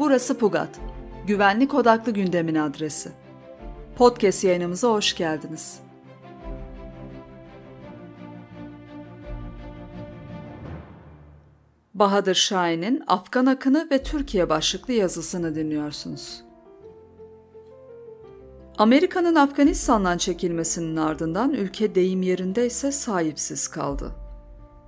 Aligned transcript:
Burası 0.00 0.38
Pugat. 0.38 0.80
Güvenlik 1.26 1.74
odaklı 1.74 2.12
gündemin 2.12 2.54
adresi. 2.54 3.12
Podcast 3.96 4.44
yayınımıza 4.44 4.88
hoş 4.88 5.16
geldiniz. 5.16 5.80
Bahadır 11.94 12.34
Şahin'in 12.34 13.02
Afgan 13.06 13.46
Akını 13.46 13.88
ve 13.90 14.02
Türkiye 14.02 14.48
başlıklı 14.48 14.92
yazısını 14.92 15.54
dinliyorsunuz. 15.54 16.42
Amerika'nın 18.78 19.34
Afganistan'dan 19.34 20.18
çekilmesinin 20.18 20.96
ardından 20.96 21.54
ülke 21.54 21.94
deyim 21.94 22.22
yerinde 22.22 22.66
ise 22.66 22.92
sahipsiz 22.92 23.68
kaldı. 23.68 24.19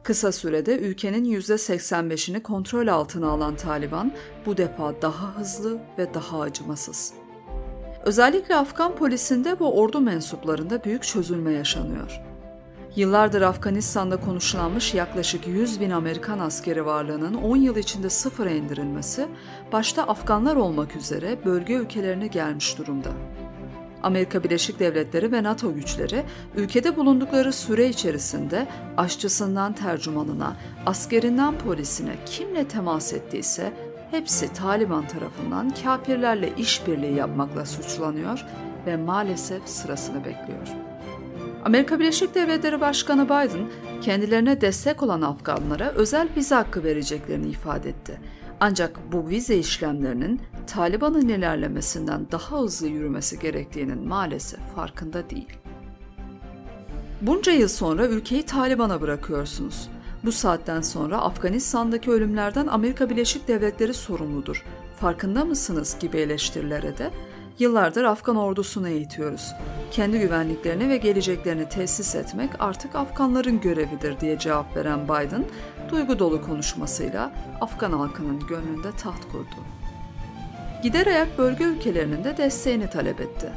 Kısa 0.03 0.33
sürede 0.33 0.79
ülkenin 0.79 1.25
%85'ini 1.25 2.43
kontrol 2.43 2.87
altına 2.87 3.29
alan 3.29 3.57
Taliban 3.57 4.13
bu 4.47 4.57
defa 4.57 5.03
daha 5.03 5.37
hızlı 5.37 5.79
ve 5.99 6.15
daha 6.15 6.41
acımasız. 6.41 7.13
Özellikle 8.05 8.57
Afgan 8.57 8.97
polisinde 8.97 9.51
ve 9.61 9.65
ordu 9.65 10.01
mensuplarında 10.01 10.85
büyük 10.85 11.03
çözülme 11.03 11.53
yaşanıyor. 11.53 12.21
Yıllardır 12.97 13.43
Afganistan'da 13.43 14.21
konuşulanmış 14.21 14.95
yaklaşık 14.95 15.47
100 15.47 15.81
bin 15.81 15.91
Amerikan 15.91 16.39
askeri 16.39 16.87
varlığının 16.87 17.35
10 17.35 17.57
yıl 17.57 17.77
içinde 17.77 18.11
sıfıra 18.11 18.51
indirilmesi, 18.51 19.29
başta 19.73 20.03
Afganlar 20.03 20.57
olmak 20.57 20.97
üzere 20.97 21.45
bölge 21.45 21.75
ülkelerine 21.75 22.27
gelmiş 22.27 22.79
durumda. 22.79 23.09
Amerika 24.03 24.45
Birleşik 24.45 24.81
Devletleri 24.81 25.33
ve 25.33 25.43
NATO 25.43 25.75
güçleri 25.75 26.25
ülkede 26.57 26.97
bulundukları 26.97 27.53
süre 27.53 27.89
içerisinde 27.89 28.67
aşçısından 28.97 29.73
tercümanına, 29.73 30.57
askerinden 30.87 31.59
polisine 31.59 32.17
kimle 32.27 32.69
temas 32.69 33.13
ettiyse 33.13 33.73
hepsi 34.11 34.53
Taliban 34.53 35.07
tarafından 35.07 35.71
kafirlerle 35.85 36.53
işbirliği 36.57 37.15
yapmakla 37.15 37.67
suçlanıyor 37.67 38.45
ve 38.87 38.97
maalesef 38.97 39.69
sırasını 39.69 40.25
bekliyor. 40.25 40.69
Amerika 41.65 41.99
Birleşik 41.99 42.35
Devletleri 42.35 42.81
Başkanı 42.81 43.25
Biden 43.25 43.71
kendilerine 44.01 44.61
destek 44.61 45.03
olan 45.03 45.23
Afganlara 45.23 45.91
özel 45.91 46.29
vize 46.37 46.55
hakkı 46.55 46.85
vereceklerini 46.85 47.49
ifade 47.49 47.89
etti. 47.89 48.21
Ancak 48.65 49.13
bu 49.13 49.29
vize 49.29 49.57
işlemlerinin 49.57 50.41
Taliban'ın 50.67 51.29
ilerlemesinden 51.29 52.27
daha 52.33 52.61
hızlı 52.61 52.89
yürümesi 52.89 53.39
gerektiğinin 53.39 54.09
maalesef 54.09 54.61
farkında 54.61 55.31
değil. 55.31 55.49
Bunca 57.21 57.53
yıl 57.53 57.69
sonra 57.69 58.07
ülkeyi 58.07 58.43
Taliban'a 58.43 59.01
bırakıyorsunuz. 59.01 59.89
Bu 60.25 60.33
saatten 60.33 60.81
sonra 60.81 61.21
Afganistan'daki 61.21 62.11
ölümlerden 62.11 62.67
Amerika 62.67 63.11
Birleşik 63.11 63.49
Devletleri 63.49 63.95
sorumludur. 63.95 64.65
Farkında 65.01 65.45
mısınız 65.45 65.97
gibi 66.01 66.19
eleştirilere 66.19 66.99
de 66.99 67.11
Yıllardır 67.59 68.05
Afgan 68.05 68.37
ordusunu 68.37 68.89
eğitiyoruz. 68.89 69.55
Kendi 69.91 70.19
güvenliklerini 70.19 70.89
ve 70.89 70.97
geleceklerini 70.97 71.69
tesis 71.69 72.15
etmek 72.15 72.51
artık 72.59 72.95
Afganların 72.95 73.61
görevidir 73.61 74.21
diye 74.21 74.39
cevap 74.39 74.77
veren 74.77 75.05
Biden, 75.05 75.45
duygu 75.91 76.19
dolu 76.19 76.43
konuşmasıyla 76.43 77.33
Afgan 77.61 77.93
halkının 77.93 78.47
gönlünde 78.47 78.93
taht 78.93 79.33
kurdu. 79.33 79.57
Gider 80.83 81.07
ayak 81.07 81.39
bölge 81.39 81.65
ülkelerinin 81.65 82.25
de 82.25 82.37
desteğini 82.37 82.91
talep 82.91 83.21
etti. 83.21 83.53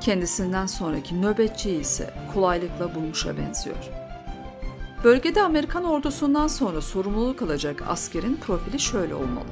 Kendisinden 0.00 0.66
sonraki 0.66 1.22
nöbetçi 1.22 1.70
ise 1.70 2.14
kolaylıkla 2.34 2.94
bulmuşa 2.94 3.38
benziyor. 3.38 3.90
Bölgede 5.04 5.42
Amerikan 5.42 5.84
ordusundan 5.84 6.46
sonra 6.46 6.80
sorumluluk 6.80 7.42
alacak 7.42 7.82
askerin 7.88 8.36
profili 8.36 8.80
şöyle 8.80 9.14
olmalı. 9.14 9.48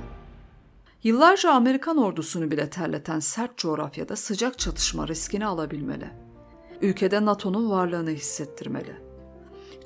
Yıllarca 1.05 1.51
Amerikan 1.51 1.97
ordusunu 1.97 2.51
bile 2.51 2.71
terleten 2.71 3.21
sert 3.21 3.59
coğrafyada 3.59 4.17
sıcak 4.17 4.59
çatışma 4.59 5.09
riskini 5.09 5.47
alabilmeli. 5.47 6.11
Ülkede 6.81 7.25
NATO'nun 7.25 7.71
varlığını 7.71 8.11
hissettirmeli. 8.11 8.97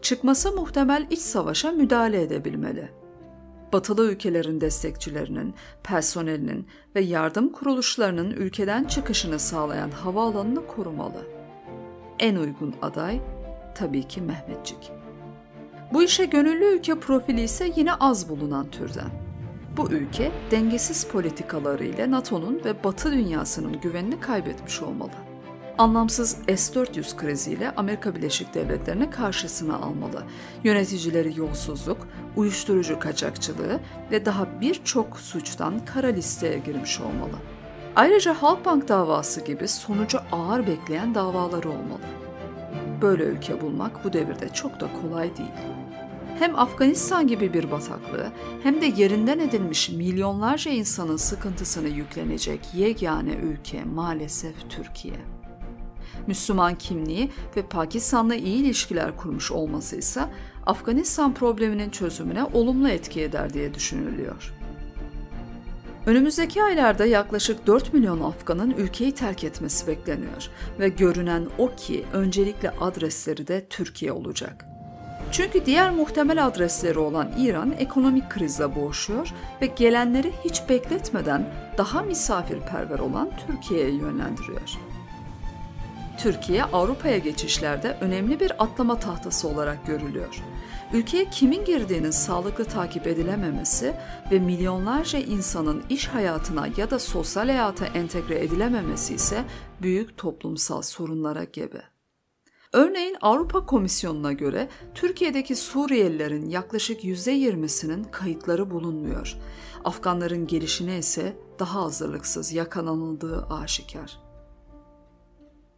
Çıkması 0.03 0.53
muhtemel 0.53 1.07
iç 1.11 1.19
savaşa 1.19 1.73
müdahale 1.73 2.23
edebilmeli. 2.23 2.91
Batılı 3.73 4.13
ülkelerin 4.13 4.61
destekçilerinin, 4.61 5.55
personelinin 5.83 6.67
ve 6.95 7.01
yardım 7.01 7.53
kuruluşlarının 7.53 8.31
ülkeden 8.31 8.85
çıkışını 8.85 9.39
sağlayan 9.39 9.91
havaalanını 9.91 10.67
korumalı. 10.67 11.27
En 12.19 12.37
uygun 12.37 12.75
aday 12.83 13.21
tabii 13.75 14.09
ki 14.09 14.21
Mehmetçik. 14.21 14.93
Bu 15.93 16.03
işe 16.03 16.25
gönüllü 16.25 16.65
ülke 16.65 16.95
profili 16.95 17.41
ise 17.41 17.73
yine 17.77 17.95
az 17.95 18.29
bulunan 18.29 18.71
türden. 18.71 19.26
Bu 19.77 19.91
ülke 19.91 20.33
dengesiz 20.51 21.07
politikalarıyla 21.07 22.11
NATO'nun 22.11 22.61
ve 22.65 22.85
Batı 22.85 23.13
dünyasının 23.13 23.81
güvenini 23.81 24.21
kaybetmiş 24.21 24.83
olmalı. 24.83 25.11
Anlamsız 25.79 26.37
S-400 26.47 27.17
kriziyle 27.17 27.71
Amerika 27.71 28.15
Birleşik 28.15 28.55
Devletleri'ni 28.55 29.11
karşısına 29.11 29.77
almalı. 29.77 30.23
Yöneticileri 30.65 31.39
yolsuzluk, 31.39 32.09
uyuşturucu 32.37 32.99
kaçakçılığı 32.99 33.81
ve 34.11 34.25
daha 34.25 34.61
birçok 34.61 35.21
suçtan 35.21 35.85
kara 35.85 36.07
listeye 36.07 36.59
girmiş 36.59 37.01
olmalı. 37.01 37.37
Ayrıca 37.97 38.35
Halkbank 38.35 38.89
davası 38.89 39.45
gibi 39.45 39.69
sonucu 39.69 40.19
ağır 40.33 40.67
bekleyen 40.67 41.15
davaları 41.15 41.69
olmalı. 41.69 42.07
Böyle 43.03 43.25
ülke 43.25 43.61
bulmak 43.61 44.05
bu 44.05 44.13
devirde 44.13 44.49
çok 44.49 44.81
da 44.81 44.89
kolay 45.03 45.37
değil 45.37 45.53
hem 46.39 46.59
Afganistan 46.59 47.27
gibi 47.27 47.55
bir 47.55 47.71
bataklığı 47.71 48.33
hem 48.63 48.81
de 48.81 48.87
yerinden 48.87 49.39
edilmiş 49.39 49.89
milyonlarca 49.89 50.71
insanın 50.71 51.17
sıkıntısını 51.17 51.89
yüklenecek 51.89 52.61
yegane 52.75 53.35
ülke 53.35 53.85
maalesef 53.85 54.71
Türkiye. 54.71 55.17
Müslüman 56.27 56.75
kimliği 56.75 57.31
ve 57.57 57.63
Pakistan'la 57.63 58.35
iyi 58.35 58.57
ilişkiler 58.57 59.17
kurmuş 59.17 59.53
olması 59.53 59.97
ise 59.97 60.25
Afganistan 60.67 61.35
probleminin 61.35 61.91
çözümüne 61.91 62.45
olumlu 62.45 62.89
etki 62.89 63.23
eder 63.23 63.53
diye 63.53 63.75
düşünülüyor. 63.75 64.53
Önümüzdeki 66.07 66.63
aylarda 66.63 67.07
yaklaşık 67.07 67.67
4 67.67 67.95
milyon 67.95 68.21
Afganın 68.21 68.71
ülkeyi 68.71 69.13
terk 69.13 69.45
etmesi 69.45 69.87
bekleniyor 69.87 70.51
ve 70.79 70.89
görünen 70.89 71.47
o 71.59 71.77
ki 71.77 72.05
öncelikle 72.13 72.71
adresleri 72.71 73.49
de 73.49 73.67
Türkiye 73.71 74.13
olacak. 74.13 74.66
Çünkü 75.33 75.67
diğer 75.67 75.91
muhtemel 75.91 76.47
adresleri 76.47 76.99
olan 76.99 77.33
İran 77.39 77.73
ekonomik 77.79 78.31
krizle 78.31 78.75
boğuşuyor 78.75 79.33
ve 79.63 79.67
gelenleri 79.67 80.33
hiç 80.45 80.63
bekletmeden 80.69 81.55
daha 81.79 82.03
misafirperver 82.03 82.99
olan 82.99 83.31
Türkiye'ye 83.47 83.95
yönlendiriyor. 83.95 84.79
Türkiye 86.19 86.65
Avrupa'ya 86.65 87.19
geçişlerde 87.19 87.97
önemli 88.01 88.41
bir 88.41 88.65
atlama 88.65 88.99
tahtası 88.99 89.49
olarak 89.49 89.87
görülüyor. 89.87 90.43
Ülkeye 90.93 91.31
kimin 91.31 91.65
girdiğinin 91.65 92.11
sağlıklı 92.11 92.65
takip 92.65 93.07
edilememesi 93.07 93.95
ve 94.33 94.39
milyonlarca 94.39 95.19
insanın 95.19 95.85
iş 95.91 96.09
hayatına 96.09 96.69
ya 96.77 96.91
da 96.91 96.99
sosyal 96.99 97.47
hayata 97.47 97.87
entegre 97.87 98.45
edilememesi 98.45 99.15
ise 99.15 99.45
büyük 99.83 100.17
toplumsal 100.17 100.83
sorunlara 100.83 101.45
gebe. 101.45 101.96
Örneğin 102.73 103.17
Avrupa 103.21 103.67
Komisyonu'na 103.67 104.33
göre 104.33 104.69
Türkiye'deki 104.95 105.57
Suriyelilerin 105.57 106.49
yaklaşık 106.51 107.05
%20'sinin 107.05 108.05
kayıtları 108.05 108.71
bulunmuyor. 108.71 109.37
Afganların 109.85 110.47
gelişine 110.47 110.99
ise 110.99 111.37
daha 111.59 111.83
hazırlıksız 111.83 112.53
yakalanıldığı 112.53 113.47
aşikar. 113.51 114.19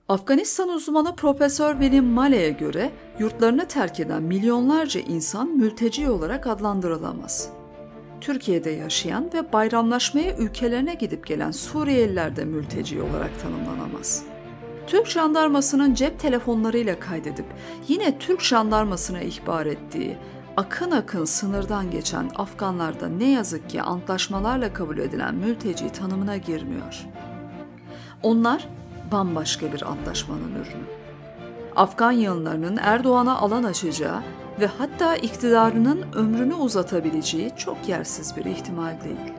Afganistan 0.08 0.68
uzmanı 0.68 1.16
Profesör 1.16 1.72
William 1.72 2.06
Male'ye 2.06 2.50
göre 2.50 2.92
yurtlarını 3.18 3.68
terk 3.68 4.00
eden 4.00 4.22
milyonlarca 4.22 5.00
insan 5.00 5.48
mülteci 5.48 6.10
olarak 6.10 6.46
adlandırılamaz. 6.46 7.50
Türkiye'de 8.20 8.70
yaşayan 8.70 9.30
ve 9.34 9.52
bayramlaşmaya 9.52 10.36
ülkelerine 10.36 10.94
gidip 10.94 11.26
gelen 11.26 11.50
Suriyeliler 11.50 12.36
de 12.36 12.44
mülteci 12.44 13.02
olarak 13.02 13.42
tanımlanamaz. 13.42 14.24
Türk 14.88 15.06
jandarmasının 15.06 15.94
cep 15.94 16.20
telefonlarıyla 16.20 17.00
kaydedip 17.00 17.46
yine 17.88 18.18
Türk 18.18 18.42
jandarmasına 18.42 19.20
ihbar 19.20 19.66
ettiği 19.66 20.16
akın 20.56 20.90
akın 20.90 21.24
sınırdan 21.24 21.90
geçen 21.90 22.30
Afganlarda 22.36 23.08
ne 23.08 23.30
yazık 23.30 23.70
ki 23.70 23.82
antlaşmalarla 23.82 24.72
kabul 24.72 24.98
edilen 24.98 25.34
mülteci 25.34 25.92
tanımına 25.92 26.36
girmiyor. 26.36 27.06
Onlar 28.22 28.68
bambaşka 29.12 29.72
bir 29.72 29.82
antlaşmanın 29.82 30.52
ürünü. 30.52 30.84
Afgan 31.76 32.12
yığınlarının 32.12 32.76
Erdoğan'a 32.76 33.38
alan 33.38 33.64
açacağı 33.64 34.22
ve 34.60 34.66
hatta 34.66 35.16
iktidarının 35.16 36.06
ömrünü 36.14 36.54
uzatabileceği 36.54 37.52
çok 37.56 37.88
yersiz 37.88 38.36
bir 38.36 38.44
ihtimal 38.44 39.00
değil. 39.04 39.32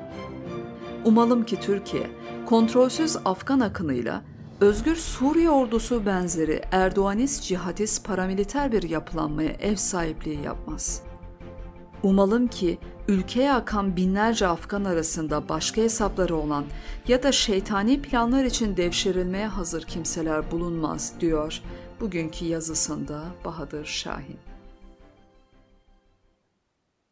Umalım 1.05 1.45
ki 1.45 1.59
Türkiye 1.59 2.07
kontrolsüz 2.45 3.17
Afgan 3.25 3.59
akınıyla 3.59 4.21
Özgür 4.61 4.95
Suriye 4.95 5.49
ordusu 5.49 6.05
benzeri 6.05 6.61
Erdoğanist 6.71 7.43
cihadist 7.43 8.07
paramiliter 8.07 8.71
bir 8.71 8.89
yapılanmaya 8.89 9.49
ev 9.49 9.75
sahipliği 9.75 10.41
yapmaz. 10.41 11.01
Umalım 12.03 12.47
ki 12.47 12.77
ülkeye 13.07 13.53
akan 13.53 13.95
binlerce 13.95 14.47
Afgan 14.47 14.83
arasında 14.83 15.49
başka 15.49 15.81
hesapları 15.81 16.35
olan 16.35 16.65
ya 17.07 17.23
da 17.23 17.31
şeytani 17.31 18.01
planlar 18.01 18.43
için 18.43 18.77
devşirilmeye 18.77 19.47
hazır 19.47 19.83
kimseler 19.83 20.51
bulunmaz 20.51 21.13
diyor 21.19 21.61
bugünkü 21.99 22.45
yazısında 22.45 23.23
Bahadır 23.45 23.85
Şahin. 23.85 24.48